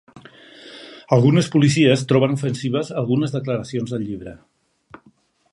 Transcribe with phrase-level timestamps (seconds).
[1.17, 4.39] Algunes policies troben ofensives algunes declaracions del llibre